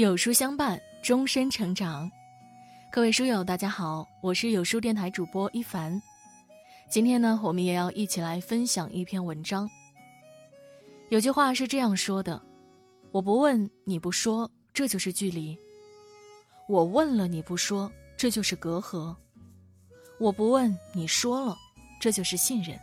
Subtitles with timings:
[0.00, 2.10] 有书相伴，终身成长。
[2.90, 6.00] 各位书友，大家好，我是有书电台主播一凡。
[6.88, 9.68] 今天呢，我们也要一起来分享一篇文章。
[11.10, 12.40] 有句话是这样说的
[13.12, 15.54] ：“我不问你不说，这就是距离；
[16.66, 19.14] 我问了你不说，这就是隔阂；
[20.18, 21.54] 我不问你说了，
[22.00, 22.74] 这就是信任。”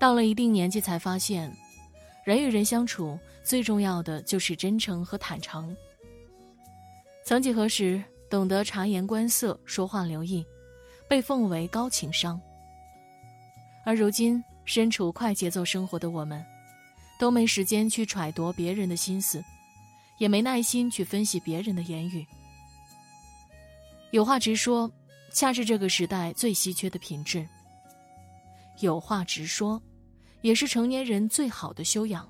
[0.00, 1.56] 到了一定年纪，才发现。
[2.26, 5.76] 人与人相处，最重要的就是真诚和坦诚。
[7.22, 10.44] 曾几何时，懂得察言观色、说话留意，
[11.08, 12.40] 被奉为高情商。
[13.84, 16.44] 而如今，身处快节奏生活的我们，
[17.16, 19.40] 都没时间去揣度别人的心思，
[20.18, 22.26] 也没耐心去分析别人的言语。
[24.10, 24.90] 有话直说，
[25.32, 27.46] 恰是这个时代最稀缺的品质。
[28.80, 29.80] 有话直说。
[30.40, 32.28] 也是成年人最好的修养。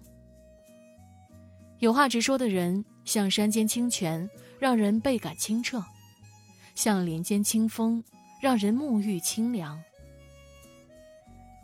[1.78, 5.78] 有话直说的人，像山间清泉，让人倍感清澈；
[6.74, 8.02] 像林间清风，
[8.40, 9.82] 让人沐浴清凉。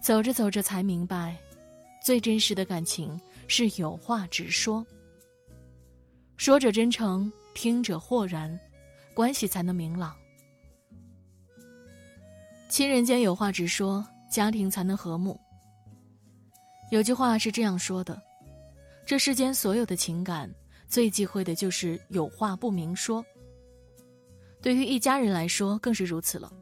[0.03, 1.36] 走着走着才明白，
[2.05, 4.84] 最真实的感情是有话直说。
[6.36, 8.59] 说者真诚，听者豁然，
[9.14, 10.14] 关系才能明朗。
[12.69, 15.38] 亲人间有话直说，家庭才能和睦。
[16.92, 18.20] 有句话是这样说的
[19.06, 20.54] ：“这世间所有的情感，
[20.86, 23.24] 最忌讳的就是有话不明说。”
[24.60, 26.52] 对于一家人来说，更是如此了。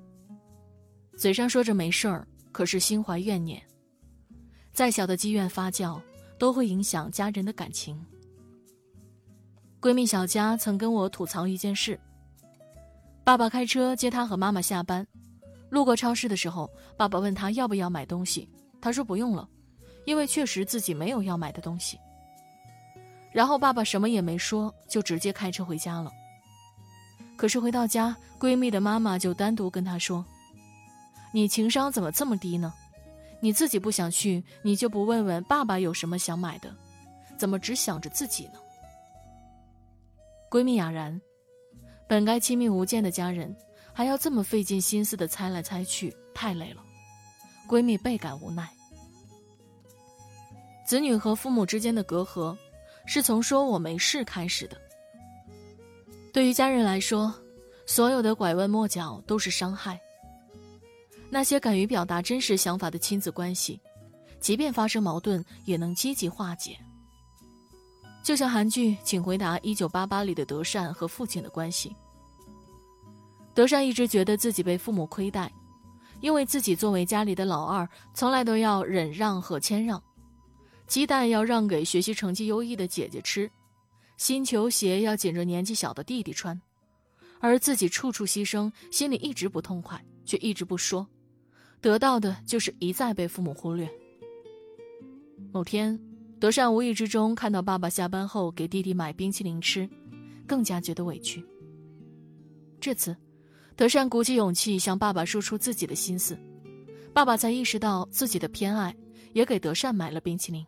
[1.18, 3.60] 嘴上说着没事儿，可是心怀怨念，
[4.72, 6.00] 再小的积怨发酵，
[6.38, 8.00] 都会影响家人的感情。
[9.80, 11.98] 闺蜜小佳曾跟我吐槽一件事：
[13.24, 15.04] 爸爸开车接她和妈妈下班，
[15.70, 18.48] 路过超市的时候，爸爸问她要不要买东西，
[18.80, 19.48] 她说不用了。
[20.04, 21.98] 因为确实自己没有要买的东西，
[23.32, 26.10] 然后爸爸什么也没说，就直接开车回家了。
[27.36, 30.24] 可是回到家，闺蜜的妈妈就单独跟她说
[31.32, 32.72] ：“你情商怎么这么低呢？
[33.40, 36.74] 你自己不想去，你就不问问爸爸有什么想买的，
[37.38, 38.58] 怎么只想着自己呢？”
[40.50, 41.18] 闺蜜哑然，
[42.08, 43.56] 本该亲密无间的家人，
[43.92, 46.82] 还要这么费尽心思的猜来猜去，太累了。
[47.68, 48.68] 闺蜜倍感无奈。
[50.90, 52.56] 子女和父母之间的隔阂，
[53.06, 54.76] 是从说我没事开始的。
[56.32, 57.32] 对于家人来说，
[57.86, 60.00] 所有的拐弯抹角都是伤害。
[61.28, 63.80] 那些敢于表达真实想法的亲子关系，
[64.40, 66.76] 即便发生矛盾，也能积极化解。
[68.24, 71.94] 就像韩剧《请回答一九八八》里的德善和父亲的关系。
[73.54, 75.48] 德善一直觉得自己被父母亏待，
[76.20, 80.02] 因为自己作为家里的老二，从来都要忍让和谦让。
[80.90, 83.48] 鸡蛋要让给学习成绩优异的姐姐吃，
[84.16, 86.60] 新球鞋要紧着年纪小的弟弟穿，
[87.38, 91.06] 而自己处处牺牲，心里一直不痛快，却一直不说，
[91.80, 93.88] 得到的就是一再被父母忽略。
[95.52, 95.96] 某天，
[96.40, 99.88] 德善无意之中看到爸爸下班后给弟弟买冰淇淋吃，
[100.44, 101.40] 更加觉得委屈。
[102.80, 103.16] 这次，
[103.76, 106.36] 德善鼓起勇气向爸爸说出自己的心思，
[107.14, 108.92] 爸爸才意识到自己的偏爱，
[109.34, 110.66] 也给德善买了冰淇淋。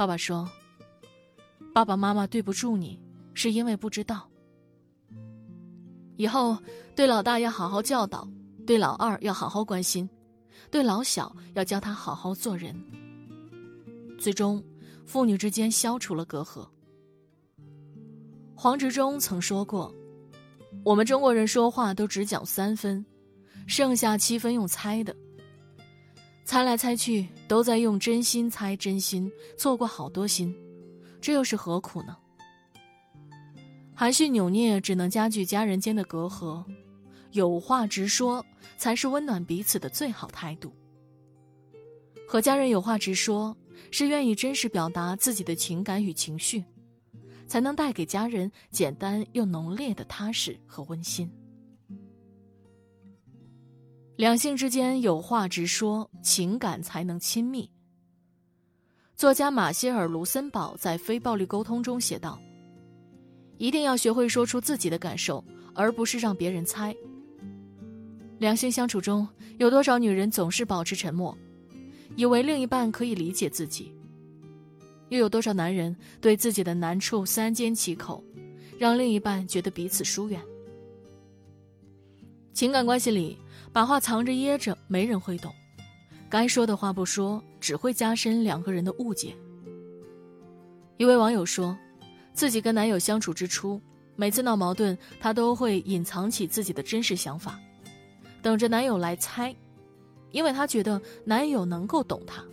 [0.00, 0.48] 爸爸说
[1.74, 2.98] ：“爸爸妈妈对不住你，
[3.34, 4.26] 是因为不知道。
[6.16, 6.56] 以后
[6.96, 8.26] 对老大要好好教导，
[8.66, 10.08] 对老二要好好关心，
[10.70, 12.74] 对老小要教他好好做人。
[14.18, 14.64] 最终，
[15.04, 16.66] 父女之间消除了隔阂。”
[18.56, 19.94] 黄执中曾说过
[20.82, 23.04] ：“我们中国人说话都只讲三分，
[23.66, 25.14] 剩下七分用猜的。”
[26.50, 30.52] 猜来猜去，都在用真心猜真心，错过好多心，
[31.20, 32.16] 这又是何苦呢？
[33.94, 36.64] 含蓄扭捏只能加剧家人间的隔阂，
[37.30, 38.44] 有话直说
[38.76, 40.74] 才是温暖彼此的最好态度。
[42.26, 43.56] 和家人有话直说，
[43.92, 46.64] 是愿意真实表达自己的情感与情绪，
[47.46, 51.30] 才能带给家人简单又浓烈的踏实和温馨。
[54.20, 57.70] 两性之间有话直说，情感才能亲密。
[59.16, 62.38] 作家马歇尔·卢森堡在《非暴力沟通》中写道
[63.56, 65.42] ：“一定要学会说出自己的感受，
[65.74, 66.94] 而不是让别人猜。”
[68.38, 69.26] 两性相处中，
[69.56, 71.34] 有多少女人总是保持沉默，
[72.14, 73.90] 以为另一半可以理解自己？
[75.08, 78.22] 又有多少男人对自己的难处三缄其口，
[78.78, 80.38] 让另一半觉得彼此疏远？
[82.52, 83.38] 情感关系里。
[83.72, 85.52] 把话藏着掖着，没人会懂；
[86.28, 89.34] 该说的话不说，只会加深两个人的误解。
[90.96, 91.76] 一位网友说
[92.34, 93.80] ：“自己跟男友相处之初，
[94.16, 97.58] 每次闹矛盾，她都会隐藏起自己的真实想法，
[98.42, 99.54] 等着男友来猜，
[100.32, 102.44] 因为她觉得男友能够懂她。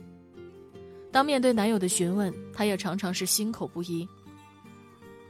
[1.11, 4.07] 当面对男友的询问，她也常常是心口不一。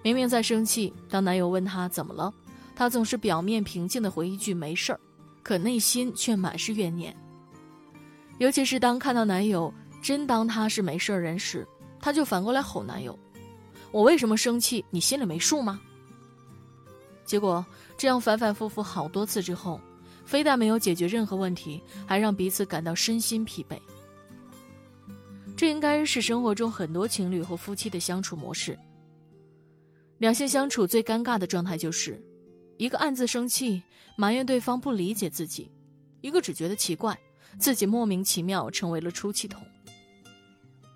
[0.03, 2.33] 明明在生气，当男友问她怎么了，
[2.75, 4.99] 她总是表面平静的回一句没事儿，
[5.47, 7.15] 可内心却满是怨念。
[8.37, 11.65] 尤其是当看到男友真当她是没事人时，
[12.01, 13.17] 她就反过来吼男友
[13.93, 14.83] ：“我为什么生气？
[14.89, 15.79] 你心里没数吗？”
[17.23, 17.65] 结果
[17.95, 19.79] 这样反反复复好多次之后，
[20.25, 23.79] 非但没有解决任何问题，还让彼此感到身心疲惫。
[25.55, 28.77] 这应该是生活中很多情侣和夫妻的相处模式。
[30.17, 32.21] 两性相处最尴尬的状态就是，
[32.77, 33.83] 一个暗自生气，
[34.15, 35.69] 埋怨对方不理解自己；
[36.21, 37.17] 一个只觉得奇怪。
[37.57, 39.65] 自己莫名其妙成为了出气筒，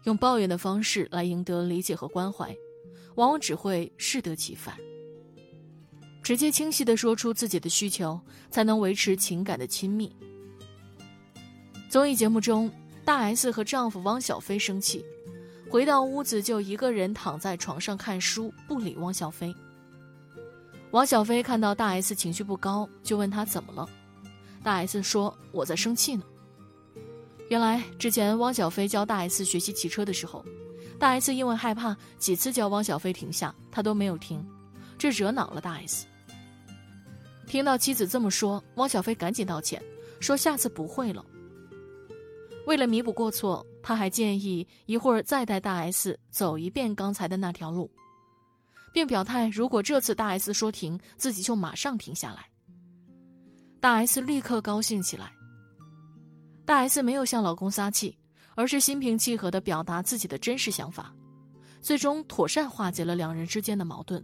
[0.04, 2.56] 用抱怨的方式来赢得理解和关怀，
[3.16, 4.78] 往往只会适得其反。
[6.22, 8.20] 直接清晰的说出自己的需求，
[8.52, 10.16] 才能维持情感的亲密。
[11.90, 12.72] 综艺节目中，
[13.04, 15.04] 大 S 和丈夫汪小菲生气，
[15.68, 19.56] 回到屋子就一个人躺在床上看书，不理汪小菲。
[20.92, 23.90] 汪小菲看到大 S 情绪不高，就问他怎么了，
[24.62, 26.24] 大 S 说：“我在生气呢。”
[27.48, 30.44] 原来之前汪小菲教大 S 学习骑车的时候，
[31.00, 34.46] 大 S 因为害怕，几次叫汪小菲停下，他都没有停，
[34.98, 36.06] 这惹恼了大 S。
[37.48, 39.82] 听到妻子这么说，汪小菲赶紧道歉，
[40.20, 41.26] 说下次不会了。
[42.66, 47.90] 为了弥补过错，他还建议一会儿再带大 S 走一遍刚才的那条路，
[48.92, 52.46] 并表态如果这次大 S 说停，自己就马上停下来。
[53.80, 55.32] 大 S 立刻高兴起来。
[56.66, 58.18] 大 S 没有向老公撒气，
[58.56, 61.14] 而是心平气和地表达自己的真实想法，
[61.82, 64.24] 最终妥善化解了两人之间的矛盾。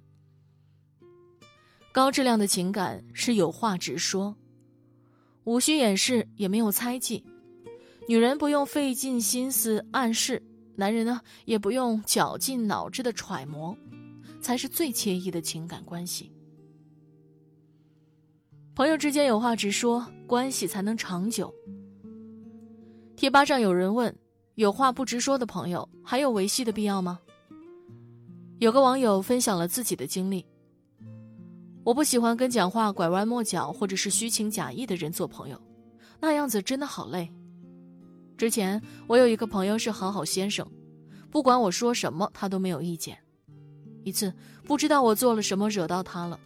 [1.92, 4.36] 高质量的情感是有话直说，
[5.46, 7.25] 无需掩饰，也没有猜忌。
[8.08, 10.42] 女人不用费尽心思暗示，
[10.75, 13.75] 男人呢也不用绞尽脑汁的揣摩，
[14.47, 16.31] 才是最惬意的情感关系。
[18.73, 21.53] 朋友之间有话直说，关系才能长久。
[23.17, 24.17] 贴吧上有人问
[24.55, 27.19] ：“有话不直说的朋友，还有维系的必要吗？”
[28.59, 30.45] 有个网友分享了自己的经历
[31.83, 35.61] ：“我不喜欢跟讲话拐弯抹角或者是虚情假意的人做朋友，
[36.21, 37.29] 那样子真的好累。
[38.38, 40.65] 之前我有一个朋友是好好先生，
[41.29, 43.17] 不管我说什么他都没有意见。
[44.07, 44.33] 一次
[44.63, 46.39] 不知道我做了什么惹到他了，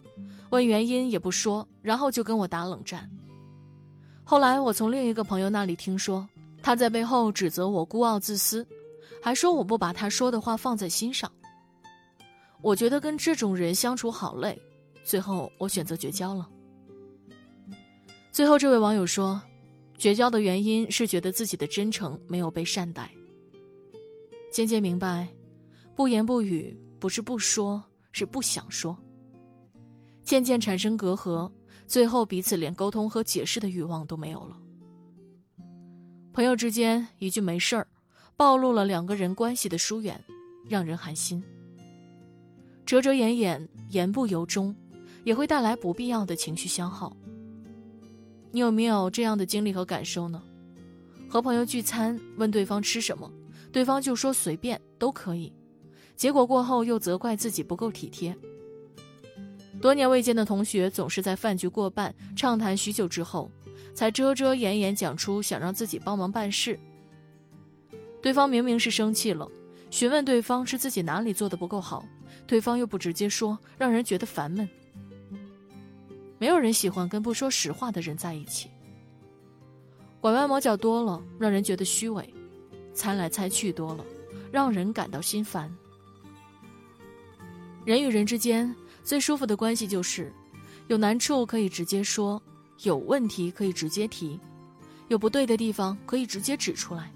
[0.50, 3.08] 问原因也不说，然后就跟我打冷战。
[4.24, 6.28] 后来我从另一个朋友那里听说。”
[6.64, 8.64] 他在背后指责我孤傲自私，
[9.20, 11.28] 还说我不把他说的话放在心上。
[12.60, 14.56] 我觉得跟这种人相处好累，
[15.02, 16.48] 最后我选择绝交了。
[18.30, 19.42] 最后这位网友说，
[19.98, 23.10] 绝交的原因是觉得自己的真诚没有被善待。
[24.52, 25.26] 渐渐明白，
[25.96, 27.82] 不言不语不是不说，
[28.12, 28.96] 是不想说。
[30.22, 31.50] 渐渐产生隔阂，
[31.84, 34.56] 最后彼此连沟通和解释的欲望都没有了。
[36.32, 37.88] 朋友之间一句没事儿，
[38.36, 40.22] 暴露了两个人关系的疏远，
[40.68, 41.42] 让人寒心。
[42.86, 44.72] 遮遮掩掩，言不由衷，
[45.24, 47.16] 也会带来不必要的情绪消耗。
[48.52, 50.40] 你有没有这样的经历和感受呢？
[51.28, 53.28] 和朋友聚餐，问对方吃什么，
[53.72, 55.52] 对方就说随便都可以，
[56.16, 58.36] 结果过后又责怪自己不够体贴。
[59.80, 63.50] 多年未见的同学，总是在饭局过半、畅谈许久之后。
[63.94, 66.80] 才遮遮掩掩讲出想让自己帮忙办事。
[68.22, 69.46] 对方明明是生气了，
[69.90, 72.02] 询问对方是自己哪里做的不够好，
[72.46, 74.66] 对方又不直接说，让人觉得烦闷。
[76.38, 78.70] 没有人喜欢跟不说实话的人在一起。
[80.22, 82.24] 拐弯抹角多了，让人觉得虚伪；
[82.94, 84.02] 猜来猜去多了，
[84.50, 85.70] 让人感到心烦。
[87.84, 90.32] 人与人之间最舒服的关系就是，
[90.88, 92.40] 有难处可以直接说。
[92.84, 94.40] 有问题可以直接提，
[95.06, 97.12] 有不对的地方可以直接指出来，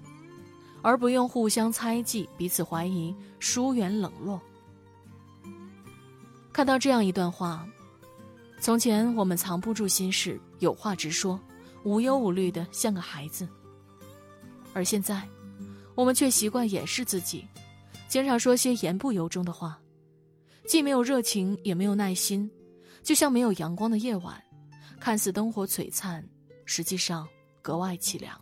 [0.81, 4.41] 而不用互相猜忌、彼此怀疑、疏远冷落。
[6.53, 7.67] 看到这样一段话：
[8.61, 11.37] 从前我们藏不住心事，有话直说，
[11.83, 13.45] 无忧无虑的像个孩子；
[14.73, 15.27] 而现在，
[15.95, 17.45] 我们却习惯掩饰自己，
[18.07, 19.77] 经常说些言不由衷的话，
[20.67, 22.51] 既没有热情，也没有耐心，
[23.01, 24.43] 就像没有阳光的夜晚。
[24.99, 26.27] 看似灯火璀璨，
[26.65, 27.27] 实际上
[27.61, 28.39] 格外凄凉。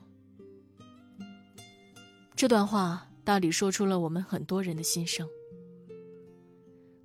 [2.35, 5.27] 这段话大抵说出了我们很多人的心声。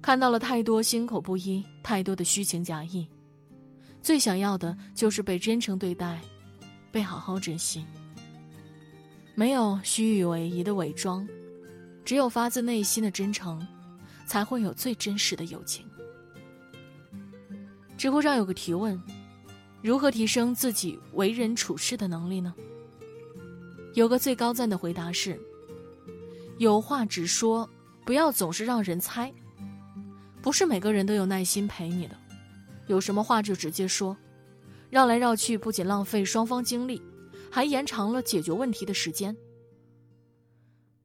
[0.01, 3.07] 看到了太多心口不一，太多的虚情假意，
[4.01, 6.19] 最想要的就是被真诚对待，
[6.91, 7.85] 被好好珍惜。
[9.35, 11.29] 没有虚与委蛇的伪装，
[12.05, 13.67] 只有发自内心的真诚，
[14.31, 15.85] 才会有最真实的友情。
[17.99, 18.97] 知乎上有个提问：
[19.83, 22.55] 如何提升自己为人处事的能力呢？
[23.95, 25.37] 有个最高赞的回答是：
[26.59, 27.69] 有话直说，
[28.07, 29.35] 不要总是让人猜。
[30.41, 32.17] 不是每个人都有耐心陪你的，
[32.87, 34.17] 有什么话就直接说，
[34.91, 37.03] 绕来绕去不仅浪费双方精力，
[37.51, 39.37] 还延长了解决问题的时间。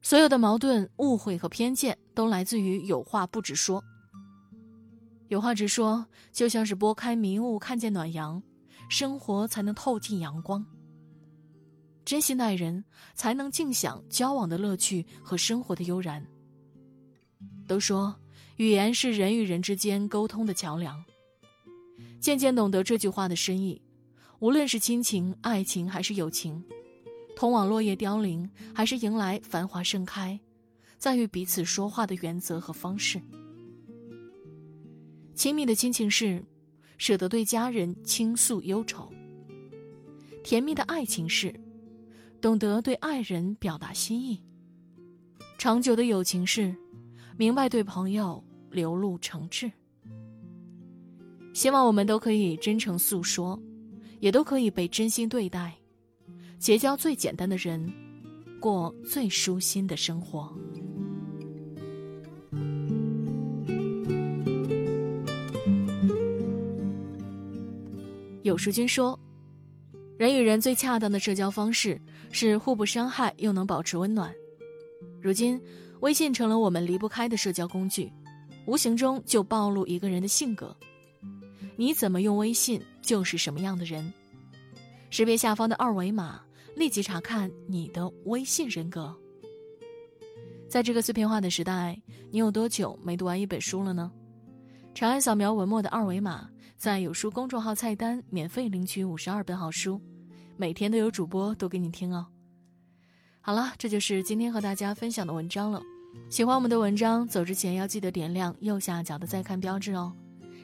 [0.05, 3.83] 所有的矛盾、误会和偏见都来自于有话不直说。
[5.29, 8.39] 有话直说，就像是拨开迷雾看见暖阳，
[8.87, 10.63] 生活才能透进阳光。
[12.05, 12.85] 真心待人，
[13.15, 16.23] 才能尽享交往的乐趣和生活的悠然。
[17.67, 18.15] 都说。
[18.57, 21.03] 语言是人与人之间沟通的桥梁。
[22.19, 23.81] 渐渐懂得这句话的深意，
[24.37, 26.63] 无论是亲情、爱情还是友情，
[27.35, 30.39] 通往落叶凋零，还是迎来繁华盛开，
[30.97, 33.21] 在于彼此说话的原则和方式。
[35.33, 36.43] 亲密的亲情是
[36.97, 39.11] 舍得对家人倾诉忧愁；
[40.43, 41.53] 甜蜜的爱情是
[42.39, 44.41] 懂得对爱人表达心意；
[45.57, 46.75] 长久的友情是。
[47.37, 49.69] 明白对朋友流露诚挚，
[51.53, 53.61] 希望我们都可以真诚诉说，
[54.21, 55.75] 也都可以被真心对待，
[56.65, 57.93] 结交最简单的人，
[58.59, 60.51] 过最舒心的生活。
[68.41, 69.19] 有书君说，
[70.17, 74.33] 人与人最恰当的社交方式是互不伤害又能保持温暖。
[75.21, 75.61] 如今。
[75.99, 78.11] 微信成了我们离不开的社交工具，
[78.65, 80.75] 无形中就暴露一个人的性格。
[81.75, 84.11] 你怎么用微信，就是什么样的人。
[85.11, 86.41] 识别下方的二维码，
[86.75, 89.15] 立即查看你的微信人格。
[90.67, 92.01] 在这个碎片化的时代，
[92.31, 94.11] 你有多久没读完一本书了呢？
[94.93, 100.01] 长按扫描文末的二维码，在有书公众号菜单免费领取五十二本好书，
[100.57, 102.25] 每天都有主播读给你听哦。
[103.41, 105.81] 好了，这就是今天和大家分享的文章了。
[106.29, 110.13] 喜欢我们的文章，走之前要记得点亮右下角的再看标志哦，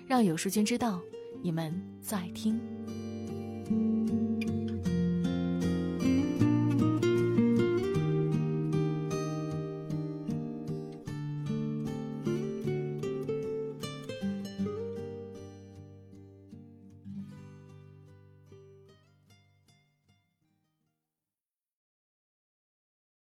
[0.07, 0.99] 让有书君知道
[1.43, 2.59] 你们在听。